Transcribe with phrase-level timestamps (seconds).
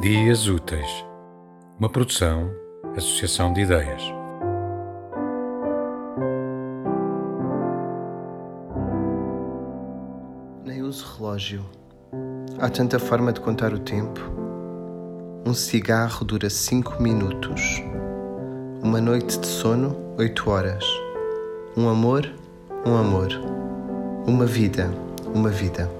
[0.00, 1.04] Dias Úteis,
[1.78, 2.50] uma produção,
[2.96, 4.02] associação de ideias.
[10.64, 11.62] Nem uso relógio.
[12.58, 14.20] Há tanta forma de contar o tempo.
[15.44, 17.82] Um cigarro dura cinco minutos.
[18.82, 20.84] Uma noite de sono, oito horas.
[21.76, 22.26] Um amor,
[22.86, 23.28] um amor.
[24.26, 24.90] Uma vida,
[25.34, 25.99] uma vida.